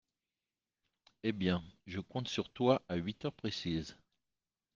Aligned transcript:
Eh 1.21 1.31
bien, 1.31 1.63
je 1.85 1.99
compte 1.99 2.27
sur 2.27 2.49
toi 2.51 2.81
à 2.89 2.95
huit 2.95 3.23
heures 3.23 3.33
précises… 3.35 3.95